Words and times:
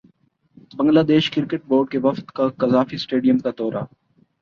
Bangladesh 0.77 1.29
cricket 1.31 1.65
board 1.67 1.91
کے 1.91 1.97
وفد 2.03 2.31
کا 2.31 2.47
قذافی 2.57 2.95
اسٹیڈیم 2.95 3.39
کا 3.39 3.49
دورہ 3.57 3.83